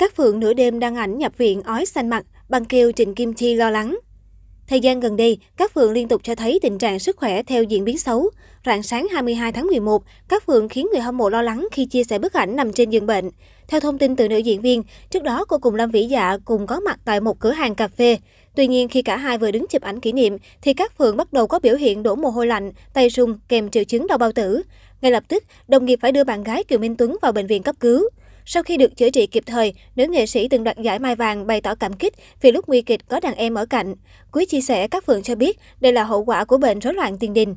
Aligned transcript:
Các 0.00 0.16
Phượng 0.16 0.40
nửa 0.40 0.52
đêm 0.52 0.78
đăng 0.78 0.96
ảnh 0.96 1.18
nhập 1.18 1.32
viện 1.38 1.62
ói 1.62 1.86
xanh 1.86 2.08
mặt, 2.08 2.26
bằng 2.48 2.64
kêu 2.64 2.92
Trịnh 2.92 3.14
Kim 3.14 3.32
Chi 3.32 3.54
lo 3.54 3.70
lắng. 3.70 3.98
Thời 4.68 4.80
gian 4.80 5.00
gần 5.00 5.16
đây, 5.16 5.38
các 5.56 5.74
phượng 5.74 5.92
liên 5.92 6.08
tục 6.08 6.20
cho 6.24 6.34
thấy 6.34 6.58
tình 6.62 6.78
trạng 6.78 6.98
sức 6.98 7.16
khỏe 7.16 7.42
theo 7.42 7.62
diễn 7.62 7.84
biến 7.84 7.98
xấu. 7.98 8.30
Rạng 8.66 8.82
sáng 8.82 9.08
22 9.08 9.52
tháng 9.52 9.66
11, 9.66 10.02
các 10.28 10.46
phượng 10.46 10.68
khiến 10.68 10.88
người 10.92 11.00
hâm 11.00 11.16
mộ 11.16 11.28
lo 11.28 11.42
lắng 11.42 11.68
khi 11.72 11.86
chia 11.86 12.04
sẻ 12.04 12.18
bức 12.18 12.32
ảnh 12.32 12.56
nằm 12.56 12.72
trên 12.72 12.90
giường 12.90 13.06
bệnh. 13.06 13.30
Theo 13.68 13.80
thông 13.80 13.98
tin 13.98 14.16
từ 14.16 14.28
nữ 14.28 14.36
diễn 14.36 14.60
viên, 14.60 14.82
trước 15.10 15.22
đó 15.22 15.44
cô 15.44 15.58
cùng 15.58 15.74
Lâm 15.74 15.90
Vĩ 15.90 16.06
Dạ 16.06 16.36
cùng 16.44 16.66
có 16.66 16.80
mặt 16.80 17.00
tại 17.04 17.20
một 17.20 17.40
cửa 17.40 17.52
hàng 17.52 17.74
cà 17.74 17.88
phê. 17.88 18.18
Tuy 18.56 18.66
nhiên, 18.66 18.88
khi 18.88 19.02
cả 19.02 19.16
hai 19.16 19.38
vừa 19.38 19.50
đứng 19.50 19.66
chụp 19.66 19.82
ảnh 19.82 20.00
kỷ 20.00 20.12
niệm, 20.12 20.36
thì 20.62 20.74
các 20.74 20.98
phượng 20.98 21.16
bắt 21.16 21.32
đầu 21.32 21.46
có 21.46 21.58
biểu 21.58 21.76
hiện 21.76 22.02
đổ 22.02 22.14
mồ 22.14 22.28
hôi 22.28 22.46
lạnh, 22.46 22.72
tay 22.94 23.08
run 23.08 23.38
kèm 23.48 23.70
triệu 23.70 23.84
chứng 23.84 24.06
đau 24.06 24.18
bao 24.18 24.32
tử. 24.32 24.62
Ngay 25.02 25.12
lập 25.12 25.24
tức, 25.28 25.44
đồng 25.68 25.84
nghiệp 25.84 25.98
phải 26.02 26.12
đưa 26.12 26.24
bạn 26.24 26.42
gái 26.42 26.64
Kiều 26.64 26.78
Minh 26.78 26.96
Tuấn 26.96 27.16
vào 27.22 27.32
bệnh 27.32 27.46
viện 27.46 27.62
cấp 27.62 27.76
cứu. 27.80 28.08
Sau 28.44 28.62
khi 28.62 28.76
được 28.76 28.96
chữa 28.96 29.10
trị 29.10 29.26
kịp 29.26 29.42
thời, 29.46 29.74
nữ 29.96 30.06
nghệ 30.06 30.26
sĩ 30.26 30.48
từng 30.48 30.64
đoạt 30.64 30.78
giải 30.78 30.98
Mai 30.98 31.16
Vàng 31.16 31.46
bày 31.46 31.60
tỏ 31.60 31.74
cảm 31.74 31.92
kích 31.92 32.14
vì 32.40 32.52
lúc 32.52 32.68
nguy 32.68 32.82
kịch 32.82 33.00
có 33.08 33.20
đàn 33.20 33.34
em 33.34 33.54
ở 33.54 33.66
cạnh. 33.66 33.94
Quý 34.32 34.44
chia 34.44 34.60
sẻ, 34.60 34.88
các 34.88 35.04
Phượng 35.06 35.22
cho 35.22 35.34
biết 35.34 35.58
đây 35.80 35.92
là 35.92 36.04
hậu 36.04 36.24
quả 36.24 36.44
của 36.44 36.58
bệnh 36.58 36.78
rối 36.78 36.94
loạn 36.94 37.18
tiền 37.18 37.32
đình. 37.32 37.56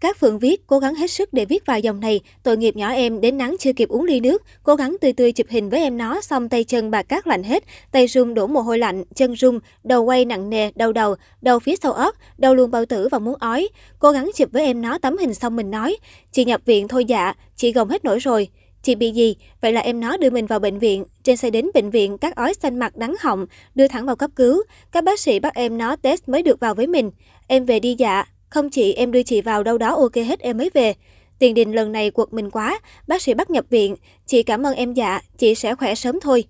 Các 0.00 0.18
Phượng 0.18 0.38
viết, 0.38 0.66
cố 0.66 0.78
gắng 0.78 0.94
hết 0.94 1.10
sức 1.10 1.32
để 1.32 1.44
viết 1.44 1.66
vào 1.66 1.80
dòng 1.80 2.00
này, 2.00 2.20
tội 2.42 2.56
nghiệp 2.56 2.76
nhỏ 2.76 2.88
em 2.90 3.20
đến 3.20 3.38
nắng 3.38 3.56
chưa 3.58 3.72
kịp 3.72 3.88
uống 3.88 4.04
ly 4.04 4.20
nước, 4.20 4.42
cố 4.62 4.74
gắng 4.74 4.96
tươi 5.00 5.12
tươi 5.12 5.32
chụp 5.32 5.46
hình 5.50 5.70
với 5.70 5.80
em 5.80 5.98
nó, 5.98 6.20
xong 6.20 6.48
tay 6.48 6.64
chân 6.64 6.90
bà 6.90 7.02
cát 7.02 7.26
lạnh 7.26 7.42
hết, 7.42 7.64
tay 7.92 8.06
run 8.06 8.34
đổ 8.34 8.46
mồ 8.46 8.60
hôi 8.60 8.78
lạnh, 8.78 9.04
chân 9.14 9.32
run, 9.32 9.58
đầu 9.84 10.02
quay 10.02 10.24
nặng 10.24 10.50
nề, 10.50 10.70
đau 10.74 10.92
đầu, 10.92 11.14
đầu 11.42 11.58
phía 11.58 11.76
sau 11.76 11.92
ớt, 11.92 12.14
đau 12.38 12.54
luôn 12.54 12.70
bao 12.70 12.86
tử 12.86 13.08
và 13.10 13.18
muốn 13.18 13.34
ói. 13.40 13.68
Cố 13.98 14.10
gắng 14.10 14.30
chụp 14.34 14.48
với 14.52 14.64
em 14.64 14.82
nó 14.82 14.98
tấm 14.98 15.16
hình 15.16 15.34
xong 15.34 15.56
mình 15.56 15.70
nói, 15.70 15.96
chị 16.32 16.44
nhập 16.44 16.60
viện 16.64 16.88
thôi 16.88 17.04
dạ, 17.04 17.34
chị 17.56 17.72
gồng 17.72 17.88
hết 17.88 18.04
nổi 18.04 18.18
rồi. 18.18 18.48
Chị 18.84 18.94
bị 18.94 19.10
gì? 19.10 19.36
Vậy 19.60 19.72
là 19.72 19.80
em 19.80 20.00
nó 20.00 20.16
đưa 20.16 20.30
mình 20.30 20.46
vào 20.46 20.58
bệnh 20.58 20.78
viện. 20.78 21.04
Trên 21.22 21.36
xe 21.36 21.50
đến 21.50 21.70
bệnh 21.74 21.90
viện, 21.90 22.18
các 22.18 22.36
ói 22.36 22.54
xanh 22.54 22.78
mặt 22.78 22.96
đắng 22.96 23.14
họng, 23.20 23.46
đưa 23.74 23.88
thẳng 23.88 24.06
vào 24.06 24.16
cấp 24.16 24.30
cứu. 24.36 24.62
Các 24.92 25.04
bác 25.04 25.20
sĩ 25.20 25.40
bắt 25.40 25.54
em 25.54 25.78
nó 25.78 25.96
test 25.96 26.28
mới 26.28 26.42
được 26.42 26.60
vào 26.60 26.74
với 26.74 26.86
mình. 26.86 27.10
Em 27.46 27.64
về 27.64 27.80
đi 27.80 27.94
dạ. 27.98 28.24
Không 28.48 28.70
chị, 28.70 28.92
em 28.92 29.12
đưa 29.12 29.22
chị 29.22 29.40
vào 29.40 29.62
đâu 29.62 29.78
đó 29.78 29.94
ok 29.94 30.14
hết 30.14 30.40
em 30.40 30.58
mới 30.58 30.70
về. 30.74 30.94
Tiền 31.38 31.54
đình 31.54 31.72
lần 31.72 31.92
này 31.92 32.10
quật 32.10 32.32
mình 32.32 32.50
quá, 32.50 32.80
bác 33.08 33.22
sĩ 33.22 33.34
bắt 33.34 33.50
nhập 33.50 33.64
viện. 33.70 33.96
Chị 34.26 34.42
cảm 34.42 34.66
ơn 34.66 34.74
em 34.74 34.94
dạ, 34.94 35.20
chị 35.38 35.54
sẽ 35.54 35.74
khỏe 35.74 35.94
sớm 35.94 36.20
thôi. 36.20 36.44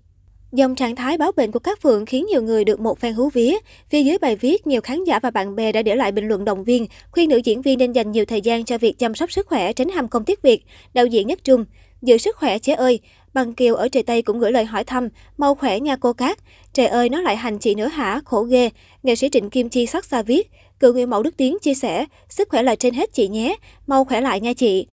Dòng 0.53 0.75
trạng 0.75 0.97
thái 0.97 1.19
báo 1.19 1.33
bệnh 1.33 1.53
của 1.53 1.59
các 1.59 1.81
Phượng 1.81 2.07
khiến 2.07 2.27
nhiều 2.27 2.43
người 2.43 2.65
được 2.65 2.81
một 2.81 2.99
phen 3.01 3.15
hú 3.15 3.29
vía. 3.29 3.57
Phía 3.91 4.03
dưới 4.03 4.19
bài 4.19 4.37
viết, 4.37 4.67
nhiều 4.67 4.81
khán 4.81 5.05
giả 5.05 5.19
và 5.19 5.31
bạn 5.31 5.57
bè 5.57 5.73
đã 5.73 5.83
để 5.83 5.97
lại 5.97 6.13
bình 6.13 6.29
luận 6.29 6.45
động 6.45 6.65
viên, 6.65 6.87
khuyên 7.11 7.29
nữ 7.29 7.41
diễn 7.45 7.63
viên 7.63 7.79
nên 7.79 7.93
dành 7.93 8.13
nhiều 8.13 8.25
thời 8.25 8.41
gian 8.41 8.65
cho 8.65 8.79
việc 8.79 8.99
chăm 8.99 9.15
sóc 9.15 9.33
sức 9.33 9.47
khỏe, 9.47 9.73
tránh 9.73 9.89
ham 9.89 10.09
công 10.09 10.25
tiếc 10.25 10.43
việc. 10.43 10.65
Đạo 10.95 11.07
diễn 11.07 11.27
Nhất 11.27 11.45
Trung, 11.45 11.65
giữ 12.05 12.19
sức 12.19 12.37
khỏe 12.37 12.59
chế 12.59 12.73
ơi. 12.73 13.01
Bằng 13.35 13.55
Kiều 13.55 13.75
ở 13.75 13.89
trời 13.89 14.03
Tây 14.03 14.23
cũng 14.23 14.39
gửi 14.39 14.53
lời 14.53 14.65
hỏi 14.65 14.85
thăm, 14.85 15.09
mau 15.37 15.55
khỏe 15.55 15.81
nha 15.81 15.97
cô 15.97 16.13
Cát. 16.13 16.39
Trời 16.73 16.87
ơi, 16.87 17.09
nó 17.09 17.21
lại 17.21 17.37
hành 17.37 17.59
chị 17.59 17.75
nữa 17.75 17.89
hả, 17.89 18.21
khổ 18.25 18.43
ghê. 18.43 18.71
Nghệ 19.03 19.17
sĩ 19.17 19.29
Trịnh 19.29 19.51
Kim 19.51 19.69
Chi 19.69 19.87
sắc 19.87 20.05
xa 20.05 20.23
viết, 20.23 20.51
cựu 20.81 20.93
người 20.93 21.07
mẫu 21.07 21.23
Đức 21.23 21.37
Tiến 21.37 21.59
chia 21.63 21.75
sẻ, 21.75 22.07
sức 22.29 22.49
khỏe 22.49 22.63
là 22.63 22.75
trên 22.77 22.95
hết 22.95 23.13
chị 23.13 23.29
nhé, 23.29 23.57
mau 23.87 24.05
khỏe 24.05 24.21
lại 24.21 24.41
nha 24.41 24.53
chị. 24.53 24.87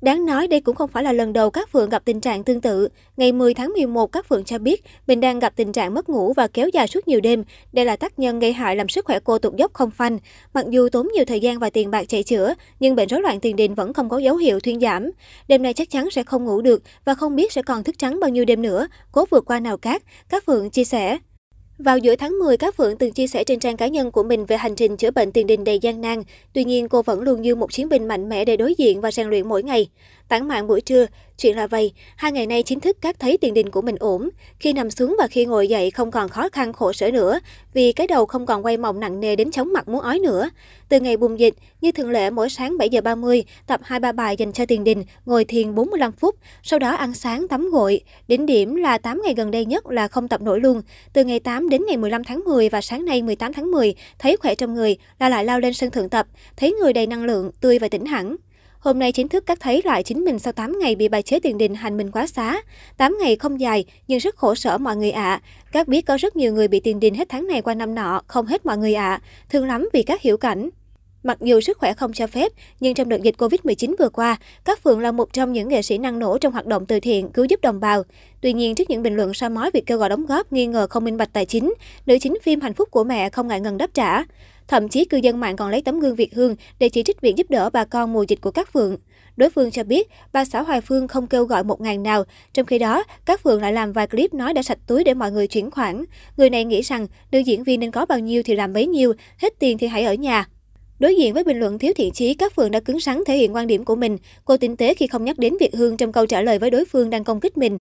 Đáng 0.00 0.26
nói 0.26 0.48
đây 0.48 0.60
cũng 0.60 0.76
không 0.76 0.90
phải 0.90 1.02
là 1.02 1.12
lần 1.12 1.32
đầu 1.32 1.50
các 1.50 1.68
Phượng 1.72 1.90
gặp 1.90 2.02
tình 2.04 2.20
trạng 2.20 2.44
tương 2.44 2.60
tự. 2.60 2.88
Ngày 3.16 3.32
10 3.32 3.54
tháng 3.54 3.72
11, 3.72 4.06
các 4.06 4.26
Phượng 4.28 4.44
cho 4.44 4.58
biết 4.58 4.84
mình 5.06 5.20
đang 5.20 5.38
gặp 5.38 5.52
tình 5.56 5.72
trạng 5.72 5.94
mất 5.94 6.08
ngủ 6.08 6.32
và 6.32 6.46
kéo 6.46 6.68
dài 6.68 6.88
suốt 6.88 7.08
nhiều 7.08 7.20
đêm. 7.20 7.44
Đây 7.72 7.84
là 7.84 7.96
tác 7.96 8.18
nhân 8.18 8.38
gây 8.38 8.52
hại 8.52 8.76
làm 8.76 8.88
sức 8.88 9.04
khỏe 9.04 9.18
cô 9.24 9.38
tụt 9.38 9.56
dốc 9.56 9.74
không 9.74 9.90
phanh. 9.90 10.18
Mặc 10.54 10.66
dù 10.70 10.88
tốn 10.88 11.08
nhiều 11.14 11.24
thời 11.24 11.40
gian 11.40 11.58
và 11.58 11.70
tiền 11.70 11.90
bạc 11.90 12.04
chạy 12.08 12.22
chữa, 12.22 12.54
nhưng 12.80 12.96
bệnh 12.96 13.08
rối 13.08 13.20
loạn 13.20 13.40
tiền 13.40 13.56
đình 13.56 13.74
vẫn 13.74 13.92
không 13.92 14.08
có 14.08 14.18
dấu 14.18 14.36
hiệu 14.36 14.60
thuyên 14.60 14.80
giảm. 14.80 15.10
Đêm 15.48 15.62
nay 15.62 15.72
chắc 15.72 15.90
chắn 15.90 16.10
sẽ 16.10 16.22
không 16.22 16.44
ngủ 16.44 16.60
được 16.60 16.82
và 17.04 17.14
không 17.14 17.36
biết 17.36 17.52
sẽ 17.52 17.62
còn 17.62 17.84
thức 17.84 17.98
trắng 17.98 18.20
bao 18.20 18.30
nhiêu 18.30 18.44
đêm 18.44 18.62
nữa. 18.62 18.86
Cố 19.12 19.24
vượt 19.30 19.44
qua 19.44 19.60
nào 19.60 19.76
cát, 19.76 20.02
các 20.28 20.44
Phượng 20.46 20.70
chia 20.70 20.84
sẻ. 20.84 21.18
Vào 21.84 21.98
giữa 21.98 22.16
tháng 22.16 22.38
10, 22.38 22.56
các 22.56 22.76
Phượng 22.76 22.96
từng 22.96 23.12
chia 23.12 23.26
sẻ 23.26 23.44
trên 23.44 23.60
trang 23.60 23.76
cá 23.76 23.86
nhân 23.86 24.10
của 24.10 24.22
mình 24.22 24.46
về 24.46 24.56
hành 24.56 24.74
trình 24.74 24.96
chữa 24.96 25.10
bệnh 25.10 25.32
tiền 25.32 25.46
đình 25.46 25.64
đầy 25.64 25.78
gian 25.78 26.00
nan. 26.00 26.22
Tuy 26.52 26.64
nhiên, 26.64 26.88
cô 26.88 27.02
vẫn 27.02 27.20
luôn 27.20 27.42
như 27.42 27.54
một 27.54 27.72
chiến 27.72 27.88
binh 27.88 28.08
mạnh 28.08 28.28
mẽ 28.28 28.44
để 28.44 28.56
đối 28.56 28.74
diện 28.74 29.00
và 29.00 29.10
rèn 29.10 29.28
luyện 29.28 29.48
mỗi 29.48 29.62
ngày. 29.62 29.88
Tản 30.30 30.48
mạng 30.48 30.66
buổi 30.66 30.80
trưa, 30.80 31.06
chuyện 31.38 31.56
là 31.56 31.66
vậy, 31.66 31.92
hai 32.16 32.32
ngày 32.32 32.46
nay 32.46 32.62
chính 32.62 32.80
thức 32.80 32.96
các 33.00 33.18
thấy 33.18 33.38
tiền 33.40 33.54
đình 33.54 33.70
của 33.70 33.82
mình 33.82 33.96
ổn. 33.98 34.28
Khi 34.58 34.72
nằm 34.72 34.90
xuống 34.90 35.16
và 35.18 35.26
khi 35.26 35.44
ngồi 35.44 35.68
dậy 35.68 35.90
không 35.90 36.10
còn 36.10 36.28
khó 36.28 36.48
khăn 36.48 36.72
khổ 36.72 36.92
sở 36.92 37.10
nữa, 37.10 37.40
vì 37.74 37.92
cái 37.92 38.06
đầu 38.06 38.26
không 38.26 38.46
còn 38.46 38.64
quay 38.64 38.76
mộng 38.76 39.00
nặng 39.00 39.20
nề 39.20 39.36
đến 39.36 39.50
chóng 39.50 39.72
mặt 39.72 39.88
muốn 39.88 40.00
ói 40.00 40.18
nữa. 40.18 40.50
Từ 40.88 41.00
ngày 41.00 41.16
bùng 41.16 41.40
dịch, 41.40 41.54
như 41.80 41.92
thường 41.92 42.10
lệ 42.10 42.30
mỗi 42.30 42.50
sáng 42.50 42.78
7 42.78 42.88
giờ 42.88 43.00
30, 43.00 43.44
tập 43.66 43.80
2-3 43.84 44.12
bài 44.12 44.36
dành 44.36 44.52
cho 44.52 44.66
tiền 44.66 44.84
đình, 44.84 45.04
ngồi 45.24 45.44
thiền 45.44 45.74
45 45.74 46.12
phút, 46.12 46.36
sau 46.62 46.78
đó 46.78 46.90
ăn 46.90 47.14
sáng 47.14 47.48
tắm 47.48 47.70
gội. 47.70 48.00
Đỉnh 48.28 48.46
điểm 48.46 48.74
là 48.74 48.98
8 48.98 49.20
ngày 49.24 49.34
gần 49.34 49.50
đây 49.50 49.64
nhất 49.64 49.86
là 49.86 50.08
không 50.08 50.28
tập 50.28 50.42
nổi 50.42 50.60
luôn. 50.60 50.82
Từ 51.12 51.24
ngày 51.24 51.40
8 51.40 51.68
đến 51.68 51.82
ngày 51.86 51.96
15 51.96 52.24
tháng 52.24 52.44
10 52.44 52.68
và 52.68 52.80
sáng 52.80 53.04
nay 53.04 53.22
18 53.22 53.52
tháng 53.52 53.70
10, 53.70 53.94
thấy 54.18 54.36
khỏe 54.36 54.54
trong 54.54 54.74
người 54.74 54.96
là 55.18 55.28
lại 55.28 55.44
lao 55.44 55.60
lên 55.60 55.74
sân 55.74 55.90
thượng 55.90 56.08
tập, 56.08 56.26
thấy 56.56 56.72
người 56.72 56.92
đầy 56.92 57.06
năng 57.06 57.24
lượng, 57.24 57.50
tươi 57.60 57.78
và 57.78 57.88
tỉnh 57.88 58.06
hẳn. 58.06 58.36
Hôm 58.80 58.98
nay 58.98 59.12
chính 59.12 59.28
thức 59.28 59.44
các 59.46 59.60
thấy 59.60 59.82
lại 59.84 60.02
chính 60.02 60.24
mình 60.24 60.38
sau 60.38 60.52
8 60.52 60.78
ngày 60.80 60.94
bị 60.94 61.08
bài 61.08 61.22
chế 61.22 61.40
tiền 61.40 61.58
đình 61.58 61.74
hành 61.74 61.96
mình 61.96 62.10
quá 62.10 62.26
xá. 62.26 62.62
8 62.96 63.16
ngày 63.20 63.36
không 63.36 63.60
dài, 63.60 63.84
nhưng 64.08 64.18
rất 64.18 64.36
khổ 64.36 64.54
sở 64.54 64.78
mọi 64.78 64.96
người 64.96 65.10
ạ. 65.10 65.22
À. 65.22 65.40
Các 65.72 65.88
biết 65.88 66.06
có 66.06 66.16
rất 66.16 66.36
nhiều 66.36 66.52
người 66.52 66.68
bị 66.68 66.80
tiền 66.80 67.00
đình 67.00 67.14
hết 67.14 67.28
tháng 67.28 67.46
này 67.46 67.62
qua 67.62 67.74
năm 67.74 67.94
nọ, 67.94 68.22
không 68.26 68.46
hết 68.46 68.66
mọi 68.66 68.78
người 68.78 68.94
ạ. 68.94 69.10
À. 69.10 69.20
Thương 69.50 69.66
lắm 69.66 69.88
vì 69.92 70.02
các 70.02 70.22
hiểu 70.22 70.36
cảnh. 70.36 70.70
Mặc 71.22 71.38
dù 71.40 71.60
sức 71.60 71.78
khỏe 71.78 71.94
không 71.94 72.12
cho 72.12 72.26
phép, 72.26 72.52
nhưng 72.80 72.94
trong 72.94 73.08
đợt 73.08 73.22
dịch 73.22 73.34
Covid-19 73.38 73.94
vừa 73.98 74.08
qua, 74.08 74.36
các 74.64 74.82
Phượng 74.82 75.00
là 75.00 75.12
một 75.12 75.32
trong 75.32 75.52
những 75.52 75.68
nghệ 75.68 75.82
sĩ 75.82 75.98
năng 75.98 76.18
nổ 76.18 76.38
trong 76.38 76.52
hoạt 76.52 76.66
động 76.66 76.86
từ 76.86 77.00
thiện 77.00 77.30
cứu 77.30 77.44
giúp 77.44 77.60
đồng 77.60 77.80
bào. 77.80 78.02
Tuy 78.40 78.52
nhiên, 78.52 78.74
trước 78.74 78.90
những 78.90 79.02
bình 79.02 79.16
luận 79.16 79.34
soi 79.34 79.50
mói 79.50 79.70
việc 79.74 79.86
kêu 79.86 79.98
gọi 79.98 80.08
đóng 80.08 80.26
góp 80.26 80.52
nghi 80.52 80.66
ngờ 80.66 80.86
không 80.90 81.04
minh 81.04 81.16
bạch 81.16 81.32
tài 81.32 81.46
chính, 81.46 81.74
nữ 82.06 82.18
chính 82.20 82.38
phim 82.42 82.60
Hạnh 82.60 82.74
phúc 82.74 82.88
của 82.90 83.04
mẹ 83.04 83.30
không 83.30 83.48
ngại 83.48 83.60
ngần 83.60 83.78
đáp 83.78 83.90
trả. 83.94 84.24
Thậm 84.70 84.88
chí 84.88 85.04
cư 85.04 85.16
dân 85.16 85.40
mạng 85.40 85.56
còn 85.56 85.70
lấy 85.70 85.82
tấm 85.82 86.00
gương 86.00 86.14
Việt 86.14 86.34
Hương 86.34 86.56
để 86.78 86.88
chỉ 86.88 87.02
trích 87.02 87.20
việc 87.20 87.36
giúp 87.36 87.50
đỡ 87.50 87.70
bà 87.70 87.84
con 87.84 88.12
mùa 88.12 88.24
dịch 88.28 88.40
của 88.40 88.50
các 88.50 88.72
phượng. 88.72 88.96
Đối 89.36 89.50
phương 89.50 89.70
cho 89.70 89.84
biết, 89.84 90.08
bà 90.32 90.44
xã 90.44 90.62
Hoài 90.62 90.80
Phương 90.80 91.08
không 91.08 91.26
kêu 91.26 91.44
gọi 91.44 91.64
một 91.64 91.80
ngàn 91.80 92.02
nào, 92.02 92.24
trong 92.52 92.66
khi 92.66 92.78
đó, 92.78 93.04
các 93.24 93.42
phượng 93.42 93.62
lại 93.62 93.72
làm 93.72 93.92
vài 93.92 94.06
clip 94.06 94.34
nói 94.34 94.54
đã 94.54 94.62
sạch 94.62 94.78
túi 94.86 95.04
để 95.04 95.14
mọi 95.14 95.32
người 95.32 95.46
chuyển 95.46 95.70
khoản. 95.70 96.04
Người 96.36 96.50
này 96.50 96.64
nghĩ 96.64 96.80
rằng, 96.80 97.06
nữ 97.32 97.38
diễn 97.38 97.64
viên 97.64 97.80
nên 97.80 97.90
có 97.90 98.06
bao 98.06 98.18
nhiêu 98.18 98.42
thì 98.42 98.54
làm 98.54 98.72
bấy 98.72 98.86
nhiêu, 98.86 99.12
hết 99.38 99.58
tiền 99.58 99.78
thì 99.78 99.86
hãy 99.86 100.04
ở 100.04 100.14
nhà. 100.14 100.48
Đối 100.98 101.16
diện 101.16 101.34
với 101.34 101.44
bình 101.44 101.58
luận 101.58 101.78
thiếu 101.78 101.92
thiện 101.96 102.12
chí, 102.12 102.34
các 102.34 102.54
phường 102.54 102.70
đã 102.70 102.80
cứng 102.80 103.00
rắn 103.00 103.22
thể 103.26 103.36
hiện 103.36 103.54
quan 103.54 103.66
điểm 103.66 103.84
của 103.84 103.96
mình. 103.96 104.18
Cô 104.44 104.56
tinh 104.56 104.76
tế 104.76 104.94
khi 104.94 105.06
không 105.06 105.24
nhắc 105.24 105.38
đến 105.38 105.56
Việt 105.60 105.74
Hương 105.74 105.96
trong 105.96 106.12
câu 106.12 106.26
trả 106.26 106.42
lời 106.42 106.58
với 106.58 106.70
đối 106.70 106.84
phương 106.84 107.10
đang 107.10 107.24
công 107.24 107.40
kích 107.40 107.56
mình. 107.56 107.78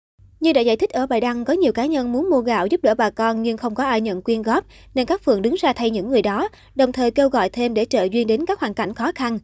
Như 0.46 0.54
đã 0.54 0.62
giải 0.62 0.78
thích 0.78 0.90
ở 0.90 1.06
bài 1.06 1.22
đăng, 1.22 1.46
có 1.46 1.54
nhiều 1.54 1.72
cá 1.72 1.86
nhân 1.86 2.12
muốn 2.12 2.30
mua 2.30 2.40
gạo 2.40 2.68
giúp 2.68 2.84
đỡ 2.84 2.96
bà 2.96 3.10
con 3.10 3.44
nhưng 3.44 3.58
không 3.58 3.76
có 3.76 3.84
ai 3.84 4.02
nhận 4.02 4.22
quyên 4.22 4.42
góp, 4.42 4.66
nên 4.96 5.06
các 5.06 5.24
phường 5.24 5.42
đứng 5.42 5.56
ra 5.56 5.74
thay 5.74 5.90
những 5.90 6.10
người 6.10 6.22
đó, 6.22 6.50
đồng 6.76 6.92
thời 6.92 7.12
kêu 7.12 7.30
gọi 7.30 7.50
thêm 7.50 7.74
để 7.74 7.86
trợ 7.86 8.04
duyên 8.04 8.28
đến 8.28 8.46
các 8.46 8.60
hoàn 8.60 8.74
cảnh 8.74 8.94
khó 8.94 9.12
khăn. 9.16 9.40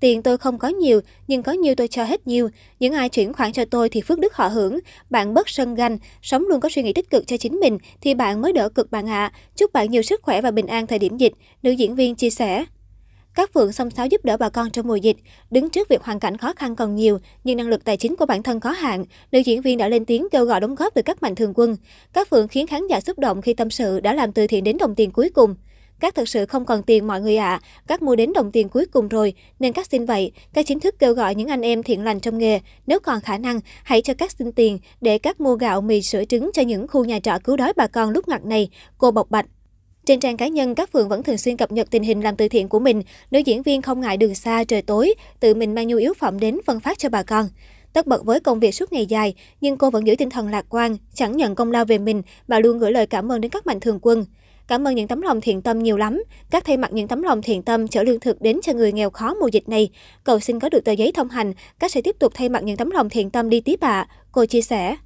Tiền 0.00 0.22
tôi 0.22 0.38
không 0.38 0.58
có 0.58 0.68
nhiều, 0.68 1.00
nhưng 1.28 1.42
có 1.42 1.52
nhiều 1.52 1.74
tôi 1.74 1.88
cho 1.88 2.04
hết 2.04 2.26
nhiều. 2.26 2.48
Những 2.80 2.92
ai 2.92 3.08
chuyển 3.08 3.32
khoản 3.32 3.52
cho 3.52 3.64
tôi 3.64 3.88
thì 3.88 4.00
phước 4.00 4.18
đức 4.18 4.34
họ 4.34 4.48
hưởng. 4.48 4.78
Bạn 5.10 5.34
bớt 5.34 5.48
sân 5.48 5.74
ganh, 5.74 5.98
sống 6.22 6.44
luôn 6.48 6.60
có 6.60 6.68
suy 6.68 6.82
nghĩ 6.82 6.92
tích 6.92 7.10
cực 7.10 7.26
cho 7.26 7.36
chính 7.36 7.60
mình 7.60 7.78
thì 8.00 8.14
bạn 8.14 8.42
mới 8.42 8.52
đỡ 8.52 8.68
cực 8.68 8.90
bạn 8.90 9.08
ạ. 9.08 9.32
À. 9.32 9.32
Chúc 9.56 9.72
bạn 9.72 9.90
nhiều 9.90 10.02
sức 10.02 10.22
khỏe 10.22 10.40
và 10.40 10.50
bình 10.50 10.66
an 10.66 10.86
thời 10.86 10.98
điểm 10.98 11.16
dịch, 11.16 11.32
nữ 11.62 11.70
diễn 11.70 11.94
viên 11.94 12.14
chia 12.14 12.30
sẻ. 12.30 12.64
Các 13.36 13.52
phượng 13.54 13.72
song 13.72 13.90
sáo 13.90 14.06
giúp 14.06 14.24
đỡ 14.24 14.36
bà 14.36 14.48
con 14.48 14.70
trong 14.70 14.88
mùa 14.88 14.96
dịch. 14.96 15.16
Đứng 15.50 15.70
trước 15.70 15.88
việc 15.88 16.02
hoàn 16.02 16.20
cảnh 16.20 16.36
khó 16.36 16.52
khăn 16.56 16.76
còn 16.76 16.94
nhiều, 16.94 17.18
nhưng 17.44 17.56
năng 17.56 17.68
lực 17.68 17.84
tài 17.84 17.96
chính 17.96 18.16
của 18.16 18.26
bản 18.26 18.42
thân 18.42 18.60
có 18.60 18.70
hạn, 18.70 19.04
nữ 19.32 19.38
diễn 19.38 19.62
viên 19.62 19.78
đã 19.78 19.88
lên 19.88 20.04
tiếng 20.04 20.26
kêu 20.30 20.44
gọi 20.44 20.60
đóng 20.60 20.74
góp 20.74 20.94
từ 20.94 21.02
các 21.02 21.22
mạnh 21.22 21.34
thường 21.34 21.52
quân. 21.54 21.76
Các 22.12 22.28
phượng 22.28 22.48
khiến 22.48 22.66
khán 22.66 22.86
giả 22.86 23.00
xúc 23.00 23.18
động 23.18 23.42
khi 23.42 23.54
tâm 23.54 23.70
sự 23.70 24.00
đã 24.00 24.14
làm 24.14 24.32
từ 24.32 24.46
thiện 24.46 24.64
đến 24.64 24.78
đồng 24.78 24.94
tiền 24.94 25.10
cuối 25.10 25.30
cùng. 25.30 25.54
Các 26.00 26.14
thật 26.14 26.28
sự 26.28 26.46
không 26.46 26.64
còn 26.64 26.82
tiền 26.82 27.06
mọi 27.06 27.20
người 27.20 27.36
ạ, 27.36 27.48
à. 27.48 27.60
các 27.86 28.02
mua 28.02 28.16
đến 28.16 28.32
đồng 28.32 28.52
tiền 28.52 28.68
cuối 28.68 28.86
cùng 28.86 29.08
rồi, 29.08 29.34
nên 29.58 29.72
các 29.72 29.86
xin 29.86 30.06
vậy. 30.06 30.32
Các 30.52 30.66
chính 30.66 30.80
thức 30.80 30.94
kêu 30.98 31.14
gọi 31.14 31.34
những 31.34 31.48
anh 31.48 31.62
em 31.62 31.82
thiện 31.82 32.04
lành 32.04 32.20
trong 32.20 32.38
nghề, 32.38 32.60
nếu 32.86 32.98
còn 33.00 33.20
khả 33.20 33.38
năng, 33.38 33.60
hãy 33.84 34.02
cho 34.02 34.14
các 34.14 34.32
xin 34.38 34.52
tiền 34.52 34.78
để 35.00 35.18
các 35.18 35.40
mua 35.40 35.54
gạo, 35.54 35.80
mì, 35.80 36.02
sữa 36.02 36.24
trứng 36.28 36.50
cho 36.54 36.62
những 36.62 36.88
khu 36.88 37.04
nhà 37.04 37.20
trọ 37.20 37.38
cứu 37.44 37.56
đói 37.56 37.72
bà 37.76 37.86
con 37.86 38.10
lúc 38.10 38.28
ngặt 38.28 38.44
này, 38.44 38.68
cô 38.98 39.10
bộc 39.10 39.30
bạch. 39.30 39.46
Trên 40.06 40.20
trang 40.20 40.36
cá 40.36 40.48
nhân, 40.48 40.74
các 40.74 40.92
phường 40.92 41.08
vẫn 41.08 41.22
thường 41.22 41.38
xuyên 41.38 41.56
cập 41.56 41.72
nhật 41.72 41.90
tình 41.90 42.02
hình 42.02 42.20
làm 42.20 42.36
từ 42.36 42.48
thiện 42.48 42.68
của 42.68 42.78
mình. 42.78 43.02
Nữ 43.30 43.38
diễn 43.38 43.62
viên 43.62 43.82
không 43.82 44.00
ngại 44.00 44.16
đường 44.16 44.34
xa, 44.34 44.64
trời 44.64 44.82
tối, 44.82 45.14
tự 45.40 45.54
mình 45.54 45.74
mang 45.74 45.88
nhu 45.88 45.96
yếu 45.96 46.14
phẩm 46.14 46.40
đến 46.40 46.58
phân 46.66 46.80
phát 46.80 46.98
cho 46.98 47.08
bà 47.08 47.22
con. 47.22 47.48
Tất 47.92 48.06
bật 48.06 48.24
với 48.24 48.40
công 48.40 48.60
việc 48.60 48.72
suốt 48.72 48.92
ngày 48.92 49.06
dài, 49.06 49.34
nhưng 49.60 49.76
cô 49.76 49.90
vẫn 49.90 50.06
giữ 50.06 50.14
tinh 50.18 50.30
thần 50.30 50.48
lạc 50.48 50.66
quan, 50.68 50.96
chẳng 51.14 51.36
nhận 51.36 51.54
công 51.54 51.72
lao 51.72 51.84
về 51.84 51.98
mình 51.98 52.22
mà 52.48 52.58
luôn 52.58 52.78
gửi 52.78 52.92
lời 52.92 53.06
cảm 53.06 53.32
ơn 53.32 53.40
đến 53.40 53.50
các 53.50 53.66
mạnh 53.66 53.80
thường 53.80 53.98
quân. 54.02 54.24
Cảm 54.68 54.88
ơn 54.88 54.94
những 54.94 55.08
tấm 55.08 55.22
lòng 55.22 55.40
thiện 55.40 55.62
tâm 55.62 55.78
nhiều 55.78 55.96
lắm. 55.96 56.22
Các 56.50 56.64
thay 56.64 56.76
mặt 56.76 56.92
những 56.92 57.08
tấm 57.08 57.22
lòng 57.22 57.42
thiện 57.42 57.62
tâm 57.62 57.88
chở 57.88 58.02
lương 58.02 58.20
thực 58.20 58.40
đến 58.40 58.60
cho 58.62 58.72
người 58.72 58.92
nghèo 58.92 59.10
khó 59.10 59.34
mùa 59.34 59.48
dịch 59.48 59.68
này. 59.68 59.90
Cầu 60.24 60.40
xin 60.40 60.60
có 60.60 60.68
được 60.68 60.84
tờ 60.84 60.92
giấy 60.92 61.12
thông 61.12 61.28
hành, 61.28 61.52
các 61.78 61.90
sẽ 61.90 62.02
tiếp 62.02 62.16
tục 62.18 62.32
thay 62.34 62.48
mặt 62.48 62.62
những 62.62 62.76
tấm 62.76 62.90
lòng 62.90 63.08
thiện 63.08 63.30
tâm 63.30 63.50
đi 63.50 63.60
tiếp 63.60 63.80
ạ. 63.80 63.90
À. 63.90 64.08
Cô 64.32 64.46
chia 64.46 64.62
sẻ. 64.62 64.96